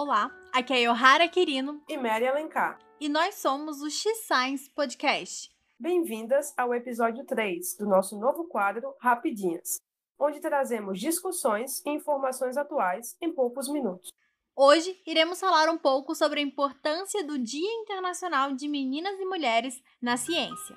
Olá, 0.00 0.30
aqui 0.52 0.72
é 0.72 0.82
Yohara 0.82 1.26
Quirino 1.26 1.82
e 1.88 1.96
Mary 1.96 2.24
Alencar. 2.24 2.78
E 3.00 3.08
nós 3.08 3.34
somos 3.34 3.82
o 3.82 3.90
X-Science 3.90 4.70
Podcast. 4.70 5.50
Bem-vindas 5.76 6.54
ao 6.56 6.72
episódio 6.72 7.24
3 7.24 7.74
do 7.76 7.84
nosso 7.84 8.16
novo 8.16 8.44
quadro 8.44 8.94
Rapidinhas, 9.00 9.80
onde 10.16 10.38
trazemos 10.38 11.00
discussões 11.00 11.84
e 11.84 11.90
informações 11.90 12.56
atuais 12.56 13.16
em 13.20 13.32
poucos 13.32 13.68
minutos. 13.68 14.12
Hoje 14.54 14.96
iremos 15.04 15.40
falar 15.40 15.68
um 15.68 15.76
pouco 15.76 16.14
sobre 16.14 16.38
a 16.38 16.44
importância 16.44 17.24
do 17.24 17.36
Dia 17.36 17.68
Internacional 17.82 18.52
de 18.52 18.68
Meninas 18.68 19.18
e 19.18 19.24
Mulheres 19.24 19.82
na 20.00 20.16
Ciência. 20.16 20.76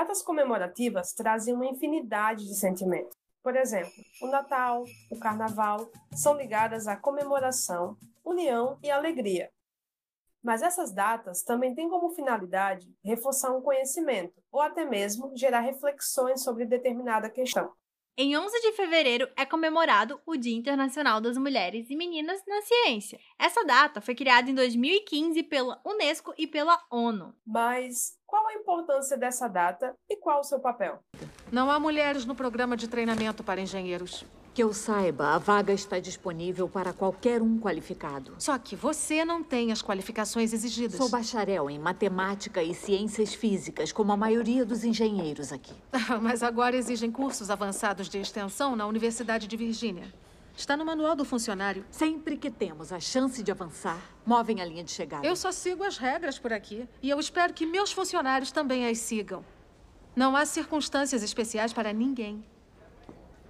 Datas 0.00 0.22
comemorativas 0.22 1.12
trazem 1.12 1.52
uma 1.52 1.66
infinidade 1.66 2.48
de 2.48 2.54
sentimentos. 2.54 3.14
Por 3.42 3.54
exemplo, 3.54 3.92
o 4.22 4.28
Natal, 4.28 4.82
o 5.10 5.18
Carnaval 5.18 5.90
são 6.14 6.38
ligadas 6.38 6.88
à 6.88 6.96
comemoração, 6.96 7.98
união 8.24 8.78
e 8.82 8.90
alegria. 8.90 9.50
Mas 10.42 10.62
essas 10.62 10.90
datas 10.90 11.42
também 11.42 11.74
têm 11.74 11.90
como 11.90 12.14
finalidade 12.14 12.90
reforçar 13.04 13.52
um 13.52 13.60
conhecimento 13.60 14.42
ou 14.50 14.62
até 14.62 14.86
mesmo 14.86 15.36
gerar 15.36 15.60
reflexões 15.60 16.42
sobre 16.42 16.64
determinada 16.64 17.28
questão. 17.28 17.70
Em 18.22 18.36
11 18.36 18.60
de 18.60 18.72
fevereiro 18.72 19.26
é 19.34 19.46
comemorado 19.46 20.20
o 20.26 20.36
Dia 20.36 20.54
Internacional 20.54 21.22
das 21.22 21.38
Mulheres 21.38 21.88
e 21.88 21.96
Meninas 21.96 22.38
na 22.46 22.60
Ciência. 22.60 23.18
Essa 23.38 23.64
data 23.64 24.02
foi 24.02 24.14
criada 24.14 24.50
em 24.50 24.54
2015 24.54 25.42
pela 25.44 25.80
Unesco 25.82 26.34
e 26.36 26.46
pela 26.46 26.78
ONU. 26.90 27.34
Mas 27.46 28.18
qual 28.26 28.46
a 28.46 28.52
importância 28.52 29.16
dessa 29.16 29.48
data 29.48 29.96
e 30.06 30.16
qual 30.16 30.40
o 30.40 30.44
seu 30.44 30.60
papel? 30.60 31.02
Não 31.50 31.70
há 31.70 31.80
mulheres 31.80 32.26
no 32.26 32.34
programa 32.34 32.76
de 32.76 32.88
treinamento 32.88 33.42
para 33.42 33.62
engenheiros. 33.62 34.22
Que 34.52 34.64
eu 34.64 34.72
saiba, 34.72 35.28
a 35.28 35.38
vaga 35.38 35.72
está 35.72 36.00
disponível 36.00 36.68
para 36.68 36.92
qualquer 36.92 37.40
um 37.40 37.56
qualificado. 37.60 38.34
Só 38.36 38.58
que 38.58 38.74
você 38.74 39.24
não 39.24 39.44
tem 39.44 39.70
as 39.70 39.80
qualificações 39.80 40.52
exigidas. 40.52 40.96
Sou 40.96 41.08
bacharel 41.08 41.70
em 41.70 41.78
matemática 41.78 42.60
e 42.60 42.74
ciências 42.74 43.32
físicas, 43.32 43.92
como 43.92 44.10
a 44.10 44.16
maioria 44.16 44.64
dos 44.64 44.82
engenheiros 44.82 45.52
aqui. 45.52 45.74
Mas 46.20 46.42
agora 46.42 46.76
exigem 46.76 47.12
cursos 47.12 47.48
avançados 47.48 48.08
de 48.08 48.18
extensão 48.18 48.74
na 48.74 48.88
Universidade 48.88 49.46
de 49.46 49.56
Virgínia. 49.56 50.12
Está 50.56 50.76
no 50.76 50.84
manual 50.84 51.14
do 51.14 51.24
funcionário. 51.24 51.84
Sempre 51.88 52.36
que 52.36 52.50
temos 52.50 52.92
a 52.92 52.98
chance 52.98 53.44
de 53.44 53.52
avançar, 53.52 54.02
movem 54.26 54.60
a 54.60 54.64
linha 54.64 54.82
de 54.82 54.90
chegada. 54.90 55.24
Eu 55.24 55.36
só 55.36 55.52
sigo 55.52 55.84
as 55.84 55.96
regras 55.96 56.40
por 56.40 56.52
aqui. 56.52 56.88
E 57.00 57.08
eu 57.08 57.20
espero 57.20 57.54
que 57.54 57.64
meus 57.64 57.92
funcionários 57.92 58.50
também 58.50 58.84
as 58.84 58.98
sigam. 58.98 59.44
Não 60.16 60.34
há 60.34 60.44
circunstâncias 60.44 61.22
especiais 61.22 61.72
para 61.72 61.92
ninguém 61.92 62.44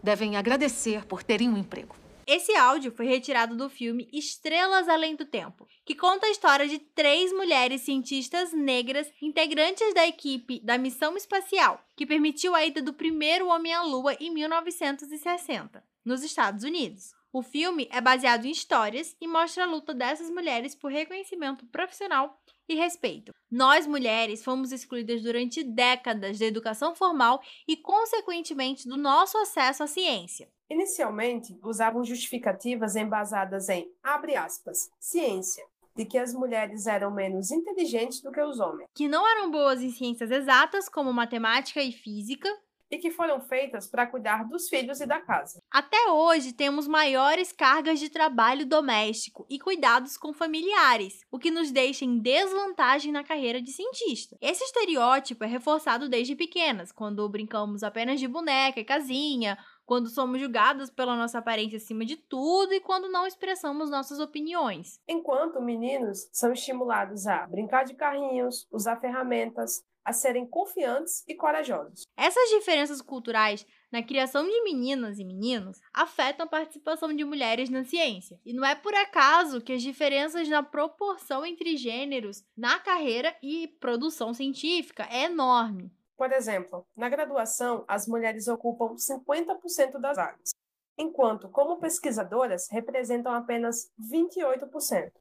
devem 0.02 0.36
agradecer 0.36 1.04
por 1.06 1.22
terem 1.22 1.48
um 1.48 1.56
emprego. 1.56 1.96
Esse 2.26 2.54
áudio 2.54 2.92
foi 2.92 3.06
retirado 3.06 3.56
do 3.56 3.68
filme 3.68 4.08
Estrelas 4.12 4.88
Além 4.88 5.16
do 5.16 5.24
Tempo, 5.24 5.66
que 5.84 5.96
conta 5.96 6.26
a 6.26 6.30
história 6.30 6.68
de 6.68 6.78
três 6.78 7.32
mulheres 7.32 7.80
cientistas 7.80 8.52
negras 8.52 9.10
integrantes 9.20 9.92
da 9.94 10.06
equipe 10.06 10.60
da 10.60 10.78
missão 10.78 11.16
espacial, 11.16 11.84
que 11.96 12.06
permitiu 12.06 12.54
a 12.54 12.64
ida 12.64 12.80
do 12.80 12.92
primeiro 12.92 13.48
homem 13.48 13.74
à 13.74 13.82
Lua 13.82 14.14
em 14.20 14.30
1960, 14.32 15.82
nos 16.04 16.22
Estados 16.22 16.62
Unidos. 16.62 17.19
O 17.32 17.42
filme 17.42 17.88
é 17.92 18.00
baseado 18.00 18.44
em 18.44 18.50
histórias 18.50 19.16
e 19.20 19.28
mostra 19.28 19.62
a 19.62 19.66
luta 19.66 19.94
dessas 19.94 20.28
mulheres 20.28 20.74
por 20.74 20.90
reconhecimento 20.90 21.64
profissional 21.66 22.36
e 22.68 22.74
respeito. 22.74 23.32
Nós, 23.48 23.86
mulheres, 23.86 24.42
fomos 24.42 24.72
excluídas 24.72 25.22
durante 25.22 25.62
décadas 25.62 26.40
da 26.40 26.46
educação 26.46 26.92
formal 26.92 27.40
e, 27.68 27.76
consequentemente, 27.76 28.88
do 28.88 28.96
nosso 28.96 29.38
acesso 29.38 29.84
à 29.84 29.86
ciência. 29.86 30.48
Inicialmente, 30.68 31.56
usavam 31.62 32.02
justificativas 32.02 32.96
embasadas 32.96 33.68
em, 33.68 33.88
abre 34.02 34.34
aspas, 34.34 34.90
ciência, 34.98 35.64
de 35.96 36.04
que 36.04 36.18
as 36.18 36.34
mulheres 36.34 36.86
eram 36.86 37.12
menos 37.12 37.52
inteligentes 37.52 38.20
do 38.22 38.32
que 38.32 38.40
os 38.40 38.58
homens. 38.58 38.88
Que 38.92 39.06
não 39.06 39.28
eram 39.28 39.52
boas 39.52 39.82
em 39.82 39.90
ciências 39.90 40.32
exatas, 40.32 40.88
como 40.88 41.12
matemática 41.12 41.80
e 41.80 41.92
física, 41.92 42.48
e 42.90 42.98
que 42.98 43.10
foram 43.10 43.40
feitas 43.40 43.86
para 43.86 44.06
cuidar 44.06 44.44
dos 44.48 44.68
filhos 44.68 45.00
e 45.00 45.06
da 45.06 45.20
casa. 45.20 45.62
Até 45.70 46.10
hoje, 46.10 46.52
temos 46.52 46.88
maiores 46.88 47.52
cargas 47.52 48.00
de 48.00 48.08
trabalho 48.08 48.66
doméstico 48.66 49.46
e 49.48 49.58
cuidados 49.58 50.16
com 50.16 50.32
familiares, 50.32 51.20
o 51.30 51.38
que 51.38 51.50
nos 51.50 51.70
deixa 51.70 52.04
em 52.04 52.18
desvantagem 52.18 53.12
na 53.12 53.22
carreira 53.22 53.62
de 53.62 53.70
cientista. 53.70 54.36
Esse 54.40 54.64
estereótipo 54.64 55.44
é 55.44 55.46
reforçado 55.46 56.08
desde 56.08 56.34
pequenas, 56.34 56.90
quando 56.90 57.28
brincamos 57.28 57.82
apenas 57.82 58.18
de 58.18 58.26
boneca 58.26 58.80
e 58.80 58.84
casinha, 58.84 59.56
quando 59.90 60.08
somos 60.08 60.40
julgadas 60.40 60.88
pela 60.88 61.16
nossa 61.16 61.38
aparência 61.38 61.76
acima 61.76 62.04
de 62.04 62.16
tudo 62.16 62.72
e 62.72 62.80
quando 62.80 63.08
não 63.08 63.26
expressamos 63.26 63.90
nossas 63.90 64.20
opiniões. 64.20 65.00
Enquanto 65.08 65.60
meninos 65.60 66.28
são 66.32 66.52
estimulados 66.52 67.26
a 67.26 67.44
brincar 67.48 67.84
de 67.84 67.94
carrinhos, 67.94 68.68
usar 68.70 69.00
ferramentas, 69.00 69.84
a 70.10 70.12
serem 70.12 70.44
confiantes 70.44 71.24
e 71.28 71.36
corajosos. 71.36 72.02
Essas 72.16 72.50
diferenças 72.50 73.00
culturais 73.00 73.64
na 73.92 74.02
criação 74.02 74.44
de 74.44 74.62
meninas 74.62 75.18
e 75.20 75.24
meninos 75.24 75.80
afetam 75.94 76.46
a 76.46 76.48
participação 76.48 77.14
de 77.14 77.24
mulheres 77.24 77.70
na 77.70 77.84
ciência. 77.84 78.38
E 78.44 78.52
não 78.52 78.64
é 78.64 78.74
por 78.74 78.92
acaso 78.92 79.60
que 79.60 79.72
as 79.72 79.82
diferenças 79.82 80.48
na 80.48 80.64
proporção 80.64 81.46
entre 81.46 81.76
gêneros 81.76 82.44
na 82.56 82.80
carreira 82.80 83.34
e 83.40 83.68
produção 83.80 84.34
científica 84.34 85.06
é 85.10 85.24
enorme. 85.24 85.92
Por 86.16 86.32
exemplo, 86.32 86.84
na 86.96 87.08
graduação, 87.08 87.84
as 87.86 88.06
mulheres 88.06 88.48
ocupam 88.48 88.96
50% 88.96 89.98
das 89.98 90.16
vagas, 90.16 90.50
enquanto, 90.98 91.48
como 91.48 91.78
pesquisadoras, 91.78 92.68
representam 92.68 93.32
apenas 93.32 93.90
28%. 93.98 95.12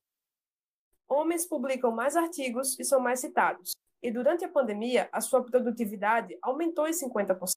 Homens 1.08 1.46
publicam 1.48 1.92
mais 1.92 2.18
artigos 2.18 2.78
e 2.80 2.84
são 2.84 3.00
mais 3.00 3.20
citados, 3.20 3.72
e 4.02 4.12
durante 4.12 4.46
a 4.46 4.50
pandemia 4.50 5.10
a 5.12 5.22
sua 5.22 5.44
produtividade 5.44 6.38
aumentou 6.42 6.88
em 6.88 6.92
50%, 6.92 7.52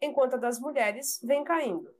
enquanto 0.00 0.34
a 0.34 0.38
das 0.38 0.58
mulheres 0.58 1.20
vem 1.22 1.44
caindo. 1.44 1.90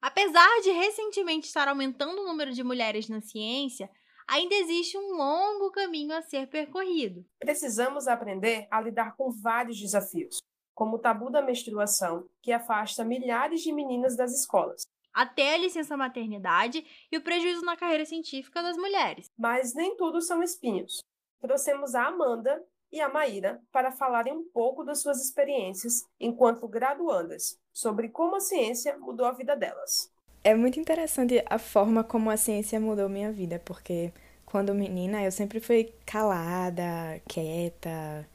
Apesar 0.00 0.60
de 0.62 0.70
recentemente 0.70 1.46
estar 1.46 1.68
aumentando 1.68 2.22
o 2.22 2.26
número 2.26 2.52
de 2.52 2.62
mulheres 2.62 3.08
na 3.08 3.20
ciência, 3.20 3.90
ainda 4.28 4.54
existe 4.54 4.96
um 4.96 5.16
longo 5.16 5.70
caminho 5.70 6.14
a 6.14 6.22
ser 6.22 6.48
percorrido. 6.48 7.24
Precisamos 7.38 8.06
aprender 8.06 8.66
a 8.70 8.80
lidar 8.80 9.16
com 9.16 9.30
vários 9.30 9.80
desafios, 9.80 10.38
como 10.74 10.96
o 10.96 10.98
tabu 10.98 11.30
da 11.30 11.42
menstruação, 11.42 12.28
que 12.42 12.52
afasta 12.52 13.04
milhares 13.04 13.62
de 13.62 13.72
meninas 13.72 14.16
das 14.16 14.32
escolas, 14.32 14.82
até 15.12 15.54
a 15.54 15.58
licença 15.58 15.96
maternidade 15.96 16.84
e 17.10 17.16
o 17.16 17.22
prejuízo 17.22 17.64
na 17.64 17.76
carreira 17.76 18.04
científica 18.04 18.62
das 18.62 18.76
mulheres. 18.76 19.26
Mas 19.36 19.74
nem 19.74 19.96
tudo 19.96 20.20
são 20.20 20.42
espinhos. 20.42 21.00
Trouxemos 21.40 21.94
a 21.94 22.06
Amanda, 22.06 22.62
e 22.96 23.00
a 23.00 23.08
Maíra 23.08 23.60
para 23.70 23.92
falarem 23.92 24.32
um 24.32 24.44
pouco 24.52 24.84
das 24.84 25.00
suas 25.02 25.22
experiências 25.22 26.02
enquanto 26.18 26.66
graduandas, 26.66 27.58
sobre 27.72 28.08
como 28.08 28.36
a 28.36 28.40
ciência 28.40 28.96
mudou 28.98 29.26
a 29.26 29.32
vida 29.32 29.54
delas. 29.56 30.10
É 30.42 30.54
muito 30.54 30.78
interessante 30.80 31.42
a 31.50 31.58
forma 31.58 32.04
como 32.04 32.30
a 32.30 32.36
ciência 32.36 32.80
mudou 32.80 33.08
minha 33.08 33.32
vida, 33.32 33.60
porque 33.64 34.12
quando 34.46 34.74
menina 34.74 35.22
eu 35.22 35.32
sempre 35.32 35.60
fui 35.60 35.92
calada, 36.06 37.20
quieta, 37.28 38.26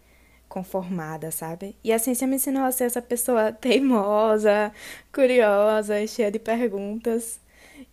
conformada, 0.49 1.31
sabe? 1.31 1.75
E 1.83 1.93
a 1.93 1.99
ciência 1.99 2.27
me 2.27 2.35
ensinou 2.35 2.63
a 2.65 2.71
ser 2.71 2.85
essa 2.85 3.01
pessoa 3.01 3.51
teimosa, 3.53 4.73
curiosa, 5.13 6.05
cheia 6.07 6.31
de 6.31 6.39
perguntas. 6.39 7.39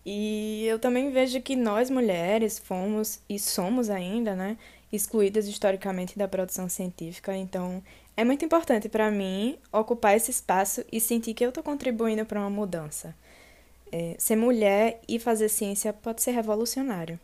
E 0.05 0.65
eu 0.67 0.79
também 0.79 1.11
vejo 1.11 1.41
que 1.43 1.55
nós 1.55 1.91
mulheres 1.91 2.59
fomos 2.59 3.21
e 3.29 3.39
somos 3.39 3.91
ainda, 3.91 4.35
né, 4.35 4.57
excluídas 4.93 5.47
historicamente 5.47 6.19
da 6.19 6.27
produção 6.27 6.69
científica, 6.69 7.37
então 7.37 7.83
é 8.17 8.25
muito 8.25 8.45
importante 8.45 8.89
para 8.89 9.11
mim 9.11 9.59
ocupar 9.73 10.17
esse 10.17 10.31
espaço 10.31 10.85
e 10.91 11.01
sentir 11.01 11.35
que 11.35 11.45
eu 11.45 11.51
estou 11.51 11.63
contribuindo 11.63 12.25
para 12.27 12.41
uma 12.41 12.51
mudança. 12.51 13.15
É, 13.93 14.17
ser 14.19 14.37
mulher 14.37 15.01
e 15.09 15.19
fazer 15.19 15.49
ciência 15.49 15.93
pode 15.93 16.23
ser 16.23 16.33
revolucionário. 16.33 17.19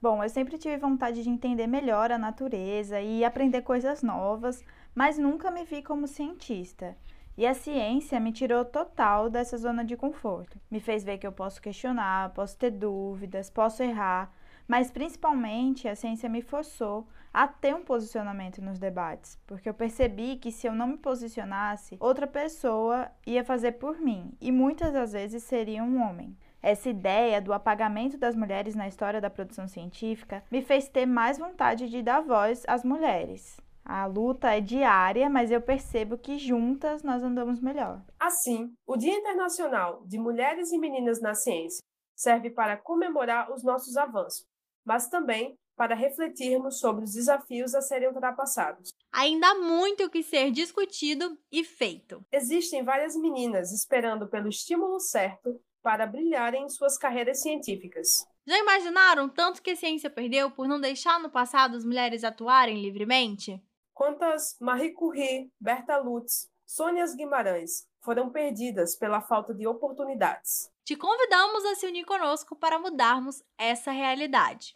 Bom, 0.00 0.22
eu 0.24 0.28
sempre 0.28 0.58
tive 0.58 0.76
vontade 0.78 1.22
de 1.22 1.28
entender 1.28 1.66
melhor 1.66 2.10
a 2.10 2.18
natureza 2.18 3.00
e 3.00 3.24
aprender 3.24 3.62
coisas 3.62 4.02
novas, 4.02 4.64
mas 4.94 5.16
nunca 5.16 5.50
me 5.50 5.64
vi 5.64 5.82
como 5.82 6.08
cientista. 6.08 6.96
E 7.36 7.46
a 7.46 7.54
ciência 7.54 8.20
me 8.20 8.30
tirou 8.30 8.64
total 8.64 9.30
dessa 9.30 9.56
zona 9.56 9.84
de 9.84 9.96
conforto. 9.96 10.60
Me 10.70 10.80
fez 10.80 11.02
ver 11.02 11.18
que 11.18 11.26
eu 11.26 11.32
posso 11.32 11.62
questionar, 11.62 12.34
posso 12.34 12.58
ter 12.58 12.70
dúvidas, 12.70 13.48
posso 13.48 13.82
errar, 13.82 14.30
mas 14.68 14.90
principalmente 14.90 15.88
a 15.88 15.96
ciência 15.96 16.28
me 16.28 16.42
forçou 16.42 17.06
a 17.32 17.48
ter 17.48 17.74
um 17.74 17.84
posicionamento 17.84 18.60
nos 18.60 18.78
debates, 18.78 19.38
porque 19.46 19.68
eu 19.68 19.74
percebi 19.74 20.36
que 20.36 20.52
se 20.52 20.66
eu 20.66 20.74
não 20.74 20.86
me 20.86 20.98
posicionasse, 20.98 21.96
outra 21.98 22.26
pessoa 22.26 23.10
ia 23.26 23.42
fazer 23.42 23.72
por 23.72 23.98
mim, 23.98 24.32
e 24.40 24.52
muitas 24.52 24.92
das 24.92 25.12
vezes 25.12 25.42
seria 25.42 25.82
um 25.82 26.02
homem. 26.02 26.36
Essa 26.62 26.90
ideia 26.90 27.40
do 27.40 27.52
apagamento 27.52 28.16
das 28.16 28.36
mulheres 28.36 28.74
na 28.74 28.86
história 28.86 29.20
da 29.20 29.30
produção 29.30 29.66
científica 29.66 30.44
me 30.50 30.62
fez 30.62 30.88
ter 30.88 31.06
mais 31.06 31.38
vontade 31.38 31.88
de 31.88 32.02
dar 32.02 32.20
voz 32.20 32.62
às 32.68 32.84
mulheres. 32.84 33.58
A 33.84 34.06
luta 34.06 34.50
é 34.50 34.60
diária, 34.60 35.28
mas 35.28 35.50
eu 35.50 35.60
percebo 35.60 36.16
que 36.16 36.38
juntas 36.38 37.02
nós 37.02 37.22
andamos 37.22 37.60
melhor. 37.60 38.02
Assim, 38.18 38.72
o 38.86 38.96
Dia 38.96 39.14
Internacional 39.14 40.02
de 40.06 40.18
Mulheres 40.18 40.70
e 40.70 40.78
Meninas 40.78 41.20
na 41.20 41.34
Ciência 41.34 41.82
serve 42.14 42.50
para 42.50 42.76
comemorar 42.76 43.52
os 43.52 43.62
nossos 43.64 43.96
avanços, 43.96 44.46
mas 44.84 45.08
também 45.08 45.56
para 45.76 45.94
refletirmos 45.94 46.78
sobre 46.78 47.04
os 47.04 47.12
desafios 47.12 47.74
a 47.74 47.80
serem 47.80 48.08
ultrapassados. 48.08 48.90
Ainda 49.12 49.48
há 49.48 49.54
muito 49.54 50.04
o 50.04 50.10
que 50.10 50.22
ser 50.22 50.50
discutido 50.50 51.36
e 51.50 51.64
feito. 51.64 52.24
Existem 52.30 52.84
várias 52.84 53.16
meninas 53.16 53.72
esperando 53.72 54.28
pelo 54.28 54.48
estímulo 54.48 55.00
certo 55.00 55.60
para 55.82 56.06
brilharem 56.06 56.64
em 56.64 56.68
suas 56.68 56.96
carreiras 56.96 57.42
científicas. 57.42 58.24
Já 58.46 58.58
imaginaram 58.58 59.28
tanto 59.28 59.62
que 59.62 59.70
a 59.70 59.76
ciência 59.76 60.08
perdeu 60.08 60.50
por 60.50 60.68
não 60.68 60.80
deixar 60.80 61.18
no 61.20 61.30
passado 61.30 61.76
as 61.76 61.84
mulheres 61.84 62.22
atuarem 62.22 62.80
livremente? 62.80 63.60
Quantas 63.94 64.56
Marie 64.58 64.94
Curie, 64.94 65.52
Berta 65.60 65.98
Lutz, 65.98 66.50
Sônias 66.64 67.14
Guimarães 67.14 67.86
foram 68.00 68.30
perdidas 68.30 68.96
pela 68.96 69.20
falta 69.20 69.54
de 69.54 69.66
oportunidades? 69.66 70.70
Te 70.82 70.96
convidamos 70.96 71.64
a 71.66 71.74
se 71.74 71.86
unir 71.86 72.04
conosco 72.06 72.56
para 72.56 72.78
mudarmos 72.78 73.42
essa 73.58 73.90
realidade. 73.90 74.74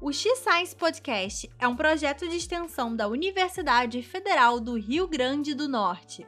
O 0.00 0.12
X-Science 0.12 0.76
Podcast 0.76 1.50
é 1.58 1.66
um 1.66 1.74
projeto 1.74 2.28
de 2.28 2.36
extensão 2.36 2.94
da 2.94 3.08
Universidade 3.08 4.00
Federal 4.02 4.60
do 4.60 4.78
Rio 4.78 5.08
Grande 5.08 5.54
do 5.54 5.66
Norte. 5.66 6.26